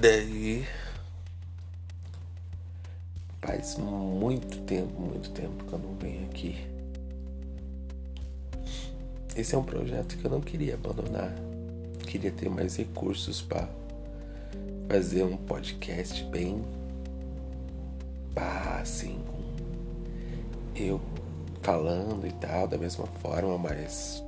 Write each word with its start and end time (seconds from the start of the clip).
Daí 0.00 0.64
faz 3.42 3.76
muito 3.76 4.60
tempo, 4.60 5.00
muito 5.00 5.30
tempo 5.30 5.64
que 5.64 5.72
eu 5.72 5.78
não 5.80 5.96
venho 5.96 6.24
aqui. 6.26 6.56
Esse 9.34 9.56
é 9.56 9.58
um 9.58 9.64
projeto 9.64 10.16
que 10.16 10.24
eu 10.24 10.30
não 10.30 10.40
queria 10.40 10.74
abandonar. 10.74 11.34
Queria 12.06 12.30
ter 12.30 12.48
mais 12.48 12.76
recursos 12.76 13.42
para 13.42 13.68
fazer 14.88 15.24
um 15.24 15.36
podcast 15.36 16.22
bem 16.26 16.64
pá, 18.36 18.78
assim, 18.80 19.20
com 19.26 20.80
eu 20.80 21.00
falando 21.60 22.24
e 22.24 22.32
tal, 22.34 22.68
da 22.68 22.78
mesma 22.78 23.06
forma, 23.20 23.58
mas 23.58 24.22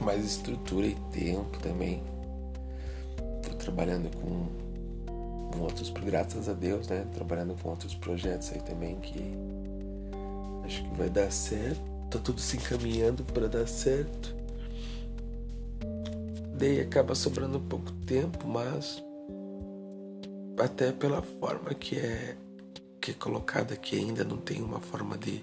mais 0.00 0.24
estrutura 0.24 0.88
e 0.88 0.96
tempo 1.12 1.60
também. 1.60 2.11
Trabalhando 3.62 4.10
com, 4.16 4.48
com 5.52 5.60
outros, 5.62 5.88
graças 5.90 6.48
a 6.48 6.52
Deus, 6.52 6.88
né? 6.88 7.06
Trabalhando 7.14 7.54
com 7.62 7.70
outros 7.70 7.94
projetos 7.94 8.52
aí 8.52 8.60
também 8.60 8.96
que 9.00 9.34
acho 10.64 10.82
que 10.82 10.96
vai 10.96 11.08
dar 11.08 11.30
certo. 11.30 11.80
Tá 12.10 12.18
tudo 12.18 12.40
se 12.40 12.56
encaminhando 12.56 13.24
para 13.24 13.48
dar 13.48 13.66
certo. 13.66 14.34
Daí 16.58 16.80
acaba 16.80 17.14
sobrando 17.14 17.58
pouco 17.60 17.90
tempo, 18.06 18.46
mas 18.46 19.02
até 20.58 20.92
pela 20.92 21.22
forma 21.22 21.72
que 21.74 21.96
é 21.98 22.36
que 23.00 23.10
é 23.10 23.14
colocada 23.14 23.74
aqui 23.74 23.96
ainda 23.96 24.22
não 24.22 24.36
tem 24.36 24.62
uma 24.62 24.78
forma 24.78 25.18
de 25.18 25.42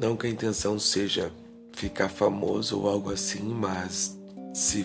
não 0.00 0.16
que 0.16 0.26
a 0.26 0.30
intenção 0.30 0.76
seja 0.76 1.30
ficar 1.72 2.08
famoso 2.08 2.80
ou 2.80 2.88
algo 2.88 3.12
assim, 3.12 3.42
mas 3.42 4.18
se 4.52 4.84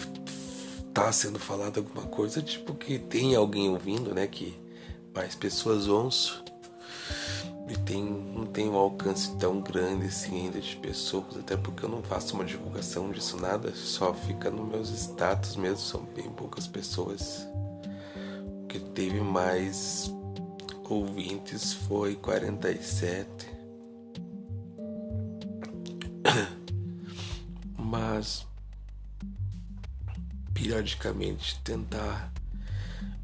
tá 0.98 1.12
sendo 1.12 1.38
falado 1.38 1.78
alguma 1.78 2.08
coisa, 2.08 2.42
tipo 2.42 2.74
que 2.74 2.98
tem 2.98 3.36
alguém 3.36 3.70
ouvindo, 3.70 4.16
né, 4.16 4.26
que 4.26 4.60
mais 5.14 5.36
pessoas 5.36 5.88
ouçam 5.88 6.44
e 7.70 7.78
tem, 7.78 8.04
não 8.04 8.48
tem 8.48 8.68
um 8.68 8.76
alcance 8.76 9.38
tão 9.38 9.62
grande 9.62 10.08
assim 10.08 10.46
ainda 10.46 10.60
de 10.60 10.76
pessoas, 10.78 11.38
até 11.38 11.56
porque 11.56 11.86
eu 11.86 11.90
não 11.90 12.02
faço 12.02 12.34
uma 12.34 12.44
divulgação 12.44 13.12
disso 13.12 13.38
nada, 13.40 13.76
só 13.76 14.12
fica 14.12 14.50
nos 14.50 14.68
meus 14.68 14.90
status 14.90 15.56
mesmo, 15.56 15.78
são 15.78 16.04
bem 16.16 16.32
poucas 16.32 16.66
pessoas. 16.66 17.48
O 18.64 18.66
que 18.66 18.80
teve 18.80 19.22
mais 19.22 20.12
ouvintes 20.90 21.74
foi 21.74 22.16
47. 22.16 23.28
Mas 27.78 28.48
periodicamente 30.58 31.60
tentar 31.64 32.32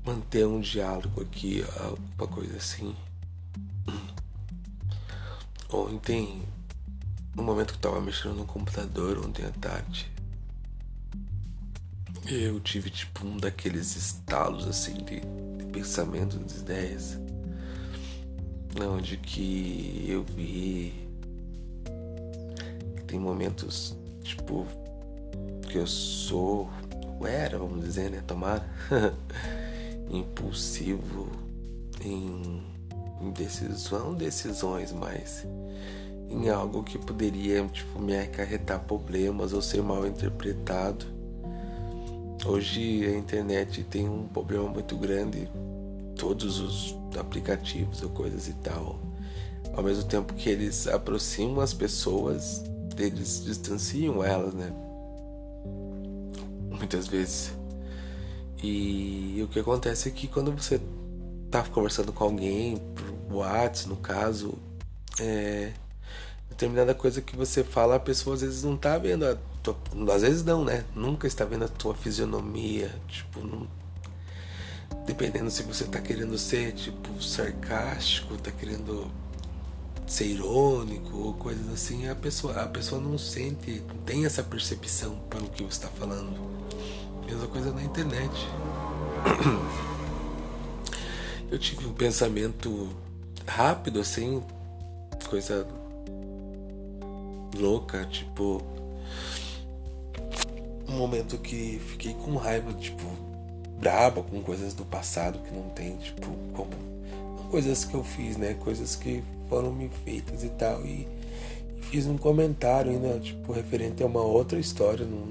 manter 0.06 0.45
um 0.45 0.59
diálogo 0.59 1.22
aqui, 1.22 1.66
alguma 1.80 2.28
coisa 2.28 2.58
assim. 2.58 2.95
Ontem, 5.72 6.44
no 7.36 7.42
momento 7.42 7.72
que 7.72 7.78
eu 7.78 7.92
tava 7.92 8.00
mexendo 8.00 8.36
no 8.36 8.45
computador, 8.45 9.17
ontem 9.25 9.44
à 9.44 9.50
tarde, 9.50 10.08
eu 12.28 12.59
tive 12.59 12.92
tipo 12.92 13.25
um 13.25 13.38
daqueles 13.38 13.95
estalos 13.95 14.68
assim 14.68 14.94
de, 15.03 15.20
de 15.20 15.66
pensamento, 15.72 16.38
de 16.38 16.56
ideias 16.56 17.20
onde 18.81 19.18
que 19.18 20.06
eu 20.08 20.23
vi 20.23 21.08
tem 23.06 23.20
momentos 23.20 23.95
tipo 24.23 24.66
que 25.73 25.78
eu 25.78 25.88
sou 25.88 26.70
ou 26.83 26.83
era 27.23 27.58
vamos 27.58 27.83
dizer 27.83 28.09
né 28.09 28.23
tomar 28.25 28.67
impulsivo 30.09 31.29
em, 32.01 32.62
decisão 33.34 34.13
decisões 34.13 34.91
mas 34.91 35.47
em 36.29 36.50
algo 36.50 36.84
que 36.84 36.97
poderia 36.97 37.66
tipo 37.68 38.00
me 38.00 38.18
acarretar 38.18 38.79
problemas 38.81 39.53
ou 39.53 39.62
ser 39.62 39.81
mal 39.81 40.06
interpretado 40.06 41.06
hoje 42.46 43.06
a 43.06 43.18
internet 43.18 43.84
tem 43.84 44.09
um 44.09 44.28
problema 44.28 44.68
muito 44.68 44.97
grande 44.97 45.47
todos 46.16 46.59
os 46.59 46.95
aplicativos 47.18 48.01
ou 48.01 48.09
coisas 48.09 48.47
e 48.47 48.53
tal. 48.53 49.00
Ao 49.75 49.84
mesmo 49.84 50.03
tempo 50.03 50.34
que 50.34 50.50
eles 50.50 50.88
aproximam 50.88 51.62
as 51.62 51.74
pessoas, 51.74 52.63
eles 52.97 53.44
distanciam 53.44 54.24
elas, 54.24 54.53
né? 54.53 54.72
Muitas 56.83 57.07
vezes. 57.07 57.53
E 58.61 59.39
o 59.41 59.47
que 59.47 59.57
acontece 59.57 60.09
é 60.09 60.11
que 60.11 60.27
quando 60.27 60.51
você 60.51 60.81
tá 61.49 61.63
conversando 61.63 62.11
com 62.11 62.25
alguém, 62.25 62.75
por 62.77 63.38
WhatsApp, 63.38 63.88
no 63.88 63.95
caso, 63.95 64.53
é, 65.17 65.71
determinada 66.49 66.94
coisa 66.94 67.21
que 67.21 67.38
você 67.38 67.63
fala, 67.63 67.95
a 67.95 67.99
pessoa 68.01 68.35
às 68.35 68.41
vezes 68.41 68.63
não 68.63 68.75
tá 68.75 68.97
vendo 68.97 69.25
a 69.25 69.38
tua, 69.63 69.77
às 70.13 70.23
vezes 70.23 70.44
não, 70.44 70.66
né? 70.66 70.83
Nunca 70.94 71.25
está 71.25 71.45
vendo 71.45 71.63
a 71.63 71.69
tua 71.69 71.95
fisionomia, 71.95 72.94
tipo, 73.07 73.39
não 73.39 73.65
dependendo 75.05 75.50
se 75.50 75.63
você 75.63 75.85
tá 75.85 76.01
querendo 76.01 76.38
ser 76.38 76.73
tipo 76.73 77.21
sarcástico, 77.23 78.38
tá 78.38 78.51
querendo 78.51 79.09
ser 80.05 80.25
irônico 80.25 81.17
ou 81.17 81.33
coisas 81.33 81.67
assim, 81.73 82.09
a 82.09 82.15
pessoa, 82.15 82.61
a 82.61 82.67
pessoa 82.67 83.01
não 83.01 83.17
sente, 83.17 83.81
não 83.88 83.95
tem 84.03 84.25
essa 84.25 84.44
percepção 84.44 85.15
pelo 85.29 85.47
que 85.47 85.63
você 85.63 85.69
está 85.69 85.88
falando. 85.88 86.53
Mesma 87.33 87.47
coisa 87.47 87.73
na 87.73 87.83
internet. 87.83 88.47
Eu 91.49 91.57
tive 91.57 91.88
um 91.88 91.94
pensamento 91.94 92.89
rápido 93.47 93.99
assim, 93.99 94.44
coisa 95.27 95.67
louca, 97.57 98.05
tipo 98.05 98.61
um 100.88 100.95
momento 100.95 101.39
que 101.39 101.81
fiquei 101.88 102.13
com 102.13 102.35
raiva, 102.35 102.71
tipo, 102.73 103.03
braba 103.79 104.21
com 104.21 104.39
coisas 104.44 104.75
do 104.75 104.85
passado 104.85 105.39
que 105.39 105.51
não 105.51 105.69
tem, 105.69 105.97
tipo, 105.97 106.27
como 106.53 106.69
coisas 107.50 107.83
que 107.83 107.95
eu 107.95 108.03
fiz, 108.03 108.38
né? 108.38 108.53
Coisas 108.59 108.95
que 108.95 109.23
foram 109.50 109.71
me 109.71 109.89
feitas 110.05 110.44
e 110.44 110.50
tal. 110.50 110.85
E, 110.85 111.07
e 111.79 111.81
fiz 111.81 112.05
um 112.05 112.15
comentário 112.15 112.91
ainda, 112.91 113.19
tipo, 113.19 113.51
referente 113.51 114.03
a 114.03 114.05
uma 114.05 114.21
outra 114.21 114.59
história, 114.59 115.03
num, 115.03 115.25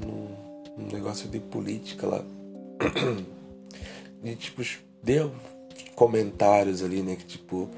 num 0.77 0.89
negócio 0.89 1.29
de 1.29 1.39
política 1.39 2.07
lá. 2.07 2.25
e 4.23 4.35
tipo, 4.37 4.63
deu 5.03 5.33
comentários 5.95 6.83
ali, 6.83 7.03
né? 7.03 7.17
Que 7.17 7.25
tipo, 7.25 7.69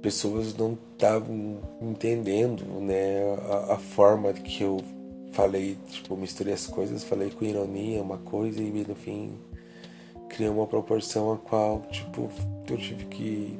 pessoas 0.00 0.54
não 0.56 0.78
estavam 0.92 1.60
entendendo, 1.80 2.64
né? 2.80 3.22
A, 3.48 3.74
a 3.74 3.78
forma 3.78 4.32
que 4.32 4.62
eu 4.62 4.82
falei, 5.32 5.78
tipo, 5.88 6.16
misturei 6.16 6.52
as 6.54 6.66
coisas, 6.66 7.04
falei 7.04 7.30
com 7.30 7.44
ironia 7.44 8.02
uma 8.02 8.18
coisa 8.18 8.62
e 8.62 8.84
no 8.86 8.94
fim 8.94 9.38
criou 10.28 10.56
uma 10.56 10.66
proporção 10.66 11.32
a 11.32 11.38
qual, 11.38 11.82
tipo, 11.90 12.30
eu 12.68 12.76
tive 12.76 13.04
que 13.06 13.58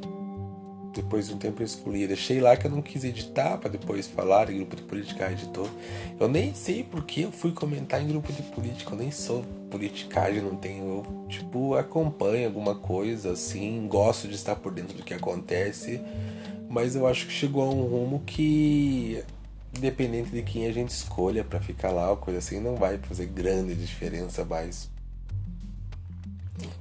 depois 0.93 1.29
de 1.29 1.35
um 1.35 1.39
tempo 1.39 1.63
eu 1.63 1.67
excluí. 1.67 2.07
Deixei 2.07 2.41
lá 2.41 2.57
que 2.57 2.67
eu 2.67 2.71
não 2.71 2.83
quis 2.83 3.05
editar 3.05 3.59
para 3.59 3.71
depois 3.71 4.07
falar 4.07 4.51
em 4.51 4.57
grupo 4.57 4.77
de 4.77 4.83
política 4.83 5.31
editor. 5.31 5.69
Eu 6.19 6.29
nem 6.29 6.55
sei 6.55 6.83
porque 6.83 7.23
eu 7.23 7.33
fui 7.33 7.53
comentar 7.53 8.03
em 8.03 8.09
grupo 8.09 8.33
de 8.33 8.43
política. 8.43 8.93
Eu 8.93 8.99
nem 8.99 9.11
sou 9.11 9.45
politicagem, 9.71 10.43
não 10.43 10.57
tenho. 10.57 10.85
Eu, 10.85 11.27
tipo, 11.29 11.75
acompanho 11.75 12.47
alguma 12.47 12.75
coisa 12.75 13.33
assim, 13.33 13.87
gosto 13.89 14.29
de 14.29 14.35
estar 14.35 14.57
por 14.57 14.73
dentro 14.73 14.97
do 14.97 15.03
que 15.03 15.15
acontece. 15.15 16.01
Mas 16.69 16.95
eu 16.95 17.07
acho 17.07 17.27
que 17.27 17.33
chegou 17.33 17.63
a 17.63 17.71
um 17.71 17.83
rumo 17.83 18.23
que, 18.25 19.23
independente 19.77 20.31
de 20.31 20.43
quem 20.43 20.67
a 20.67 20.73
gente 20.73 20.91
escolha 20.91 21.45
para 21.45 21.61
ficar 21.61 21.91
lá, 21.91 22.11
ou 22.11 22.17
coisa 22.17 22.39
assim, 22.39 22.61
não 22.61 22.77
vai 22.77 22.99
fazer 22.99 23.27
grande 23.27 23.75
diferença 23.75 24.45
mais 24.45 24.91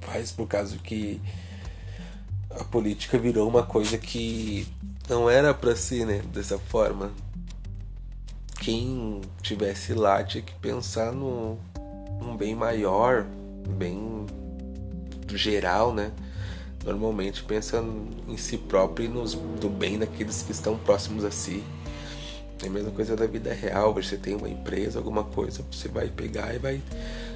faz 0.00 0.30
por 0.30 0.46
causa 0.46 0.76
que 0.78 1.20
a 2.58 2.64
política 2.64 3.18
virou 3.18 3.48
uma 3.48 3.62
coisa 3.62 3.98
que 3.98 4.66
não 5.08 5.28
era 5.28 5.52
para 5.52 5.74
ser, 5.76 6.06
né, 6.06 6.22
dessa 6.32 6.58
forma. 6.58 7.10
Quem 8.60 9.20
tivesse 9.42 9.92
lá 9.94 10.22
tinha 10.22 10.42
que 10.42 10.54
pensar 10.54 11.12
no 11.12 11.58
um 12.20 12.36
bem 12.36 12.54
maior, 12.54 13.26
bem 13.76 14.26
geral, 15.34 15.92
né? 15.92 16.12
Normalmente 16.84 17.42
pensa 17.42 17.82
em 18.28 18.36
si 18.36 18.56
próprio 18.56 19.06
e 19.06 19.08
nos, 19.08 19.34
do 19.34 19.68
bem 19.68 19.98
daqueles 19.98 20.42
que 20.42 20.52
estão 20.52 20.76
próximos 20.78 21.24
a 21.24 21.30
si. 21.30 21.64
É 22.62 22.68
a 22.68 22.70
mesma 22.70 22.92
coisa 22.92 23.16
da 23.16 23.26
vida 23.26 23.52
real. 23.52 23.92
Você 23.94 24.16
tem 24.16 24.36
uma 24.36 24.48
empresa, 24.48 24.98
alguma 24.98 25.24
coisa, 25.24 25.64
você 25.70 25.88
vai 25.88 26.08
pegar 26.08 26.54
e 26.54 26.58
vai 26.58 26.80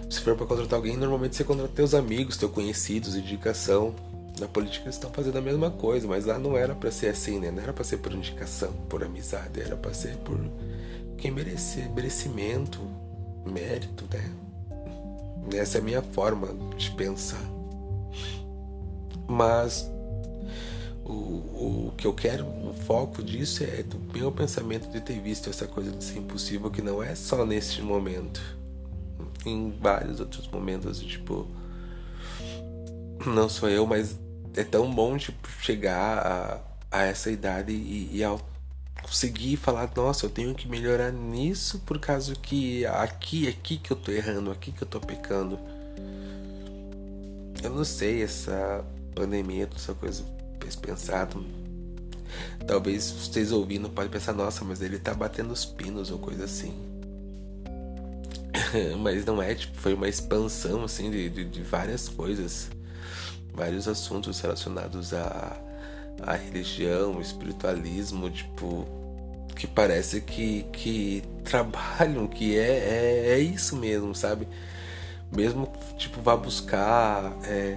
se 0.09 0.21
for 0.21 0.37
para 0.37 0.47
contratar 0.47 0.77
alguém, 0.77 0.97
normalmente 0.97 1.35
você 1.35 1.43
contrata 1.43 1.73
teus 1.75 1.93
amigos, 1.93 2.37
teus 2.37 2.53
conhecidos, 2.53 3.17
indicação. 3.17 3.95
Na 4.39 4.47
política 4.47 4.85
eles 4.85 4.97
estão 4.97 5.11
fazendo 5.11 5.39
a 5.39 5.41
mesma 5.41 5.71
coisa, 5.71 6.07
mas 6.07 6.27
lá 6.27 6.39
não 6.39 6.57
era 6.57 6.75
para 6.75 6.91
ser 6.91 7.09
assim, 7.09 7.39
né? 7.39 7.51
Não 7.51 7.63
era 7.63 7.73
para 7.73 7.85
ser 7.85 7.99
por 7.99 8.13
indicação, 8.13 8.73
por 8.89 9.03
amizade, 9.03 9.61
era 9.61 9.77
para 9.77 9.95
ser 9.95 10.17
por 10.19 10.39
quem 11.17 11.31
merecer, 11.31 11.91
merecimento, 11.91 12.81
mérito, 13.47 14.05
né? 14.13 14.31
Essa 15.55 15.79
é 15.79 15.81
a 15.81 15.85
minha 15.85 16.03
forma 16.03 16.49
de 16.77 16.91
pensar. 16.91 17.41
Mas 19.27 19.91
o, 21.05 21.13
o 21.13 21.95
que 21.97 22.07
eu 22.07 22.13
quero, 22.13 22.45
o 22.45 22.75
foco 22.87 23.23
disso 23.23 23.65
é 23.65 23.83
do 23.83 23.99
meu 24.13 24.31
pensamento 24.31 24.91
de 24.91 25.01
ter 25.01 25.19
visto 25.21 25.49
essa 25.49 25.67
coisa 25.67 25.91
de 25.93 26.05
ser 26.05 26.19
impossível, 26.19 26.71
que 26.71 26.83
não 26.83 27.03
é 27.03 27.15
só 27.15 27.47
neste 27.47 27.81
momento. 27.81 28.41
Em 29.47 29.71
vários 29.81 30.21
outros 30.21 30.47
momentos, 30.49 31.01
tipo. 31.01 31.47
Não 33.25 33.49
sou 33.49 33.69
eu, 33.69 33.87
mas 33.87 34.19
é 34.57 34.65
tão 34.65 34.93
bom 34.93 35.17
tipo, 35.17 35.49
chegar 35.61 36.19
a, 36.91 36.99
a 36.99 37.03
essa 37.05 37.31
idade 37.31 37.73
e, 37.73 38.17
e 38.17 38.25
ao 38.25 38.41
conseguir 39.03 39.57
falar, 39.57 39.91
nossa, 39.95 40.27
eu 40.27 40.31
tenho 40.31 40.55
que 40.55 40.69
melhorar 40.69 41.13
nisso 41.13 41.79
por 41.87 42.01
causa 42.01 42.35
que 42.35 42.85
aqui, 42.87 43.47
aqui 43.47 43.79
que 43.79 43.93
eu 43.93 43.97
tô 43.97 44.11
errando, 44.11 44.51
aqui 44.51 44.73
que 44.73 44.83
eu 44.83 44.89
tô 44.89 44.99
pecando. 45.01 45.59
Eu 47.63 47.71
não 47.71 47.85
sei, 47.85 48.23
essa 48.23 48.85
pandemia, 49.15 49.69
essa 49.75 49.95
coisa 49.95 50.25
fez 50.61 50.75
pensar. 50.75 51.29
Talvez 52.67 53.11
vocês 53.11 53.53
ouvindo 53.53 53.89
podem 53.89 54.11
pensar, 54.11 54.33
nossa, 54.33 54.65
mas 54.65 54.83
ele 54.83 54.99
tá 54.99 55.15
batendo 55.15 55.53
os 55.53 55.65
pinos 55.65 56.11
ou 56.11 56.19
coisa 56.19 56.45
assim. 56.45 56.75
mas 59.01 59.25
não 59.25 59.41
é, 59.41 59.55
tipo, 59.55 59.77
foi 59.77 59.95
uma 59.95 60.09
expansão 60.09 60.85
assim 60.85 61.11
de, 61.11 61.29
de, 61.31 61.45
de 61.45 61.63
várias 61.63 62.09
coisas, 62.09 62.71
vários 63.57 63.89
assuntos 63.89 64.39
relacionados 64.41 65.13
a 65.13 65.67
a 66.23 66.35
religião, 66.35 67.21
espiritualismo, 67.21 68.31
tipo, 68.31 68.87
que 69.55 69.67
parece 69.67 70.21
que, 70.21 70.63
que 70.73 71.23
trabalham, 71.45 72.27
que 72.27 72.57
é, 72.57 72.79
é, 72.79 73.31
é 73.33 73.39
isso 73.39 73.77
mesmo, 73.77 74.15
sabe? 74.15 74.49
Mesmo, 75.35 75.71
tipo, 75.99 76.21
vá 76.21 76.37
buscar 76.37 77.37
é, 77.45 77.77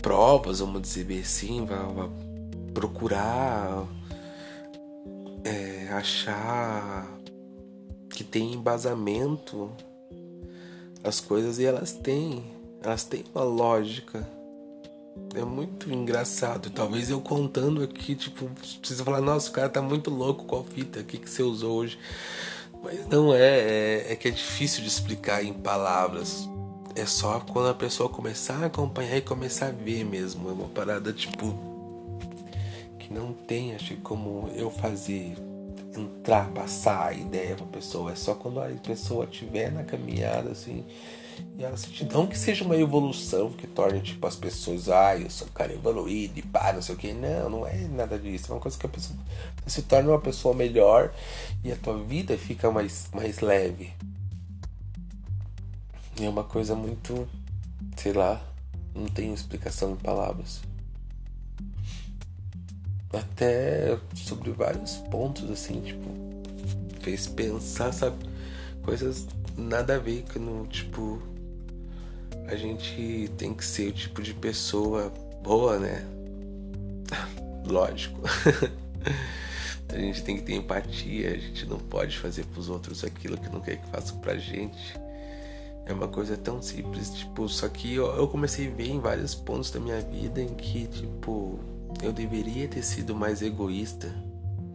provas, 0.00 0.60
vamos 0.60 0.82
dizer 0.82 1.20
assim, 1.20 1.64
vá, 1.64 1.76
vá 1.76 2.08
procurar 2.72 3.86
é, 5.44 5.88
achar 5.92 7.06
que 8.10 8.24
tem 8.24 8.54
embasamento 8.54 9.70
as 11.04 11.20
coisas 11.20 11.58
e 11.58 11.64
elas 11.64 11.92
têm, 11.92 12.44
elas 12.82 13.04
têm 13.04 13.24
uma 13.34 13.44
lógica 13.44 14.26
é 15.34 15.44
muito 15.44 15.92
engraçado. 15.92 16.70
Talvez 16.70 17.10
eu 17.10 17.20
contando 17.20 17.82
aqui, 17.82 18.14
tipo, 18.14 18.48
precisa 18.80 19.04
falar, 19.04 19.20
nossa, 19.20 19.50
o 19.50 19.52
cara 19.52 19.68
tá 19.68 19.82
muito 19.82 20.10
louco, 20.10 20.44
qual 20.44 20.64
fita, 20.64 21.00
o 21.00 21.04
que, 21.04 21.18
que 21.18 21.28
você 21.28 21.42
usou 21.42 21.78
hoje? 21.78 21.98
Mas 22.82 23.06
não 23.06 23.32
é, 23.34 23.58
é, 23.58 24.12
é 24.12 24.16
que 24.16 24.28
é 24.28 24.30
difícil 24.30 24.82
de 24.82 24.88
explicar 24.88 25.44
em 25.44 25.52
palavras. 25.52 26.48
É 26.94 27.06
só 27.06 27.40
quando 27.40 27.68
a 27.68 27.74
pessoa 27.74 28.08
começar 28.08 28.62
a 28.62 28.66
acompanhar 28.66 29.16
e 29.16 29.22
começar 29.22 29.68
a 29.68 29.70
ver 29.70 30.04
mesmo. 30.04 30.48
É 30.48 30.52
uma 30.52 30.68
parada, 30.68 31.12
tipo, 31.12 31.54
que 32.98 33.12
não 33.12 33.32
tem, 33.32 33.74
acho 33.74 33.94
que 33.94 34.00
como 34.00 34.50
eu 34.54 34.70
fazer 34.70 35.34
entrar, 35.96 36.48
passar 36.50 37.08
a 37.08 37.12
ideia 37.12 37.54
pra 37.54 37.66
pessoa. 37.66 38.12
É 38.12 38.14
só 38.14 38.34
quando 38.34 38.60
a 38.60 38.68
pessoa 38.68 39.24
estiver 39.24 39.70
na 39.70 39.84
caminhada, 39.84 40.50
assim, 40.50 40.84
e 41.56 41.64
ela 41.64 41.76
sente, 41.76 42.04
não 42.04 42.26
que 42.26 42.38
seja 42.38 42.64
uma 42.64 42.76
evolução 42.76 43.50
que 43.50 43.66
torne, 43.66 44.00
tipo, 44.00 44.26
as 44.26 44.36
pessoas, 44.36 44.88
ah, 44.88 45.16
eu 45.16 45.30
sou 45.30 45.46
um 45.46 45.50
cara 45.50 45.72
evoluído 45.72 46.38
e 46.38 46.42
pá, 46.42 46.72
não 46.72 46.82
sei 46.82 46.94
o 46.94 46.98
que. 46.98 47.12
Não, 47.12 47.48
não 47.48 47.66
é 47.66 47.76
nada 47.88 48.18
disso. 48.18 48.50
É 48.50 48.54
uma 48.54 48.60
coisa 48.60 48.78
que 48.78 48.86
a 48.86 48.88
pessoa 48.88 49.18
se 49.66 49.82
torna 49.82 50.10
uma 50.10 50.20
pessoa 50.20 50.54
melhor 50.54 51.12
e 51.64 51.72
a 51.72 51.76
tua 51.76 51.98
vida 51.98 52.36
fica 52.36 52.70
mais, 52.70 53.08
mais 53.12 53.40
leve. 53.40 53.92
E 56.20 56.24
é 56.24 56.28
uma 56.28 56.44
coisa 56.44 56.74
muito, 56.74 57.28
sei 57.96 58.12
lá, 58.12 58.40
não 58.94 59.06
tem 59.06 59.32
explicação 59.32 59.92
em 59.92 59.96
palavras. 59.96 60.60
Até 63.12 63.98
sobre 64.14 64.50
vários 64.52 64.96
pontos, 65.10 65.50
assim, 65.50 65.80
tipo, 65.80 66.08
fez 67.00 67.26
pensar, 67.26 67.92
sabe? 67.92 68.16
Coisas 68.82 69.26
nada 69.56 69.96
a 69.96 69.98
ver 69.98 70.24
com, 70.32 70.64
tipo, 70.66 71.20
a 72.46 72.54
gente 72.54 73.30
tem 73.36 73.52
que 73.54 73.64
ser 73.64 73.88
o 73.88 73.92
tipo 73.92 74.22
de 74.22 74.34
pessoa 74.34 75.12
boa, 75.42 75.78
né? 75.78 76.04
Lógico. 77.66 78.20
a 79.88 79.98
gente 79.98 80.22
tem 80.22 80.36
que 80.36 80.42
ter 80.42 80.54
empatia, 80.54 81.30
a 81.30 81.36
gente 81.36 81.66
não 81.66 81.78
pode 81.78 82.18
fazer 82.18 82.44
pros 82.46 82.68
outros 82.68 83.04
aquilo 83.04 83.36
que 83.36 83.48
não 83.48 83.60
quer 83.60 83.76
que 83.76 83.86
façam 83.88 84.18
pra 84.18 84.36
gente. 84.36 84.94
É 85.84 85.92
uma 85.92 86.08
coisa 86.08 86.36
tão 86.36 86.62
simples, 86.62 87.10
tipo, 87.10 87.48
só 87.48 87.68
que 87.68 87.94
eu, 87.94 88.06
eu 88.16 88.28
comecei 88.28 88.68
a 88.68 88.70
ver 88.70 88.88
em 88.88 89.00
vários 89.00 89.34
pontos 89.34 89.70
da 89.70 89.80
minha 89.80 90.00
vida 90.00 90.40
em 90.40 90.54
que, 90.54 90.86
tipo, 90.86 91.58
eu 92.02 92.12
deveria 92.12 92.68
ter 92.68 92.82
sido 92.82 93.14
mais 93.14 93.42
egoísta, 93.42 94.12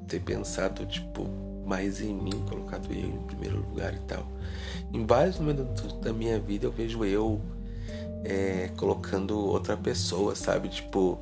ter 0.07 0.19
pensado, 0.19 0.85
tipo, 0.85 1.27
mais 1.65 2.01
em 2.01 2.13
mim, 2.13 2.43
colocado 2.49 2.91
eu 2.91 3.09
em 3.09 3.23
primeiro 3.27 3.57
lugar 3.57 3.93
e 3.93 3.99
tal. 3.99 4.25
Em 4.93 5.05
vários 5.05 5.37
momentos 5.37 5.93
da 5.99 6.13
minha 6.13 6.39
vida 6.39 6.65
eu 6.65 6.71
vejo 6.71 7.03
eu 7.03 7.41
é, 8.23 8.69
colocando 8.77 9.37
outra 9.37 9.75
pessoa, 9.75 10.35
sabe? 10.35 10.69
Tipo, 10.69 11.19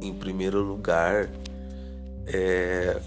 em 0.00 0.14
primeiro 0.14 0.62
lugar. 0.62 1.30
É... 2.26 3.00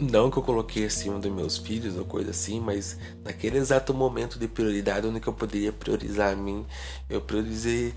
Não 0.00 0.28
que 0.30 0.36
eu 0.36 0.42
coloquei 0.42 0.86
acima 0.86 1.18
dos 1.20 1.32
meus 1.32 1.56
filhos 1.56 1.96
ou 1.96 2.04
coisa 2.04 2.30
assim, 2.30 2.58
mas 2.60 2.98
naquele 3.22 3.58
exato 3.58 3.94
momento 3.94 4.38
de 4.38 4.48
prioridade 4.48 5.06
onde 5.06 5.24
eu 5.24 5.32
poderia 5.32 5.72
priorizar 5.72 6.32
a 6.32 6.36
mim, 6.36 6.66
eu 7.08 7.20
priorizei 7.20 7.94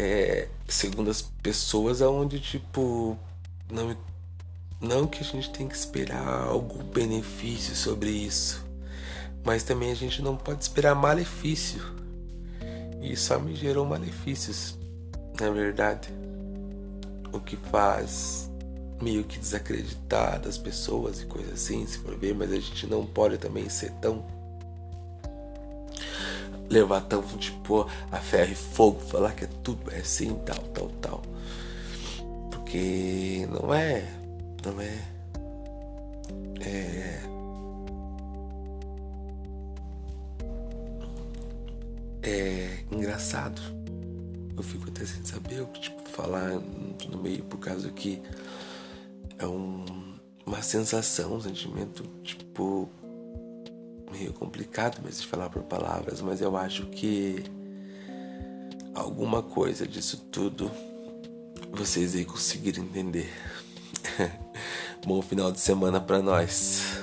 é, 0.00 0.46
segundo 0.68 1.10
as 1.10 1.20
pessoas 1.20 2.00
aonde 2.00 2.38
tipo 2.38 3.18
não 3.68 3.96
não 4.80 5.08
que 5.08 5.18
a 5.18 5.24
gente 5.24 5.50
tem 5.50 5.66
que 5.66 5.74
esperar 5.74 6.44
algum 6.44 6.84
benefício 6.84 7.74
sobre 7.74 8.10
isso, 8.10 8.64
mas 9.44 9.64
também 9.64 9.90
a 9.90 9.96
gente 9.96 10.22
não 10.22 10.36
pode 10.36 10.62
esperar 10.62 10.94
malefício. 10.94 11.82
E 13.02 13.16
só 13.16 13.40
me 13.40 13.56
gerou 13.56 13.84
malefícios, 13.84 14.78
na 15.40 15.50
verdade. 15.50 16.08
O 17.32 17.40
que 17.40 17.56
faz 17.56 18.48
meio 19.02 19.24
que 19.24 19.36
desacreditar 19.36 20.38
das 20.40 20.56
pessoas 20.56 21.22
e 21.22 21.26
coisas 21.26 21.54
assim, 21.54 21.84
se 21.84 21.98
for 21.98 22.16
ver, 22.16 22.36
mas 22.36 22.52
a 22.52 22.60
gente 22.60 22.86
não 22.86 23.04
pode 23.04 23.36
também 23.36 23.68
ser 23.68 23.90
tão 23.94 24.24
levar 26.68 27.00
tão 27.02 27.22
tipo 27.22 27.88
a 28.10 28.18
ferro 28.18 28.52
e 28.52 28.54
fogo, 28.54 29.00
falar 29.00 29.32
que 29.32 29.44
é 29.44 29.48
tudo 29.62 29.90
é 29.92 29.98
assim, 29.98 30.34
tal, 30.44 30.62
tal, 30.74 30.88
tal. 31.00 31.22
Porque 32.50 33.46
não 33.50 33.72
é, 33.72 34.04
não 34.64 34.80
é. 34.80 34.98
É 36.60 37.28
é 42.22 42.84
engraçado. 42.90 43.60
Eu 44.56 44.62
fico 44.62 44.88
até 44.88 45.04
sem 45.06 45.24
saber 45.24 45.62
o 45.62 45.66
que 45.66 45.80
tipo, 45.80 46.08
falar 46.08 46.50
no 47.10 47.18
meio 47.22 47.44
por 47.44 47.58
causa 47.58 47.88
que 47.90 48.20
é 49.38 49.46
um, 49.46 49.84
uma 50.44 50.62
sensação, 50.62 51.34
um 51.34 51.40
sentimento 51.40 52.02
tipo 52.22 52.88
meio 54.18 54.32
complicado 54.32 55.00
mesmo 55.02 55.22
de 55.22 55.26
falar 55.26 55.48
por 55.48 55.62
palavras, 55.62 56.20
mas 56.20 56.40
eu 56.40 56.56
acho 56.56 56.86
que 56.86 57.44
alguma 58.94 59.42
coisa 59.42 59.86
disso 59.86 60.16
tudo 60.30 60.70
vocês 61.72 62.14
aí 62.16 62.24
conseguiram 62.24 62.82
entender. 62.82 63.30
Bom 65.06 65.22
final 65.22 65.52
de 65.52 65.60
semana 65.60 66.00
para 66.00 66.20
nós. 66.20 66.97